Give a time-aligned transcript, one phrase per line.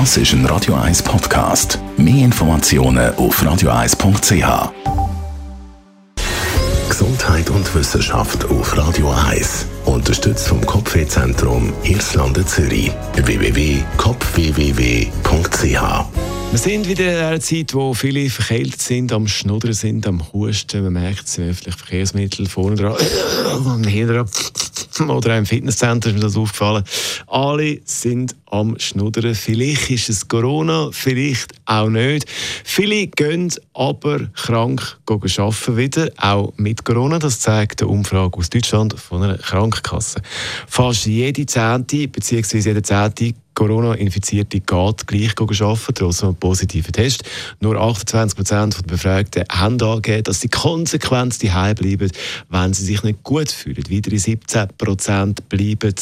[0.00, 1.78] Das ist ein Radio 1 Podcast.
[1.96, 4.72] Mehr Informationen auf radio1.ch.
[6.88, 9.66] Gesundheit und Wissenschaft auf Radio 1.
[9.84, 12.90] Unterstützt vom Kopfwehzentrum Irlande Zürich.
[13.14, 13.84] www.kopfwww.ch
[16.50, 20.84] wir sind wieder in einer Zeit, wo viele verkältet sind, am Schnuddern sind, am Husten.
[20.84, 22.94] Man merkt es im öffentlichen Verkehrsmittel vorne dran,
[23.84, 24.28] hinten dran
[25.00, 26.84] oder auch im Fitnesscenter ist mir das aufgefallen.
[27.26, 29.34] Alle sind am Schnuddern.
[29.34, 32.26] Vielleicht ist es Corona, vielleicht auch nicht.
[32.64, 37.18] Viele gehen aber krank arbeiten wieder, auch mit Corona.
[37.18, 40.22] Das zeigt eine Umfrage aus Deutschland von einer Krankenkasse.
[40.68, 42.58] Fast jede Zehnte bzw.
[42.58, 47.24] jede Zehnte Corona-Infizierte geht gleich arbeiten, trotz einem positiven Test.
[47.60, 52.10] Nur 28 Prozent der Befragten haben angegeben, dass sie konsequent daheim bleiben,
[52.50, 53.84] wenn sie sich nicht gut fühlen.
[53.90, 55.94] Weitere 17 Prozent bleiben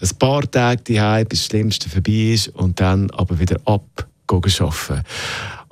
[0.00, 5.04] ein paar Tage daheim, bis das Schlimmste vorbei ist und dann aber wieder ab arbeiten.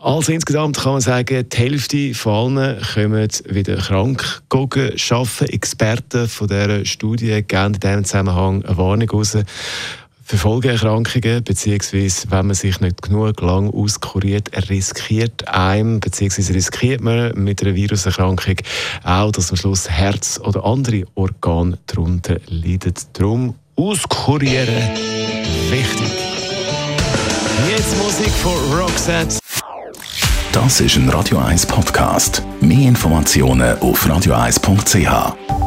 [0.03, 5.49] Also insgesamt kann man sagen, die Hälfte von allen kommen wieder krank arbeiten.
[5.49, 9.39] Experten von dieser Studie geben in diesem Zusammenhang eine Warnung raus
[10.25, 17.33] für Folgeerkrankungen, beziehungsweise wenn man sich nicht genug lang auskuriert, riskiert einem, beziehungsweise riskiert man
[17.35, 18.57] mit einer Viruserkrankung
[19.05, 22.95] auch, dass am Schluss Herz oder andere Organe darunter leiden.
[23.13, 24.91] Darum auskurieren
[25.71, 26.33] wichtig.
[27.71, 29.39] Jetzt Musik von Roxette.
[30.53, 32.43] Das ist ein Radio 1 Podcast.
[32.61, 35.62] Mehr Informationen auf radio1.ch.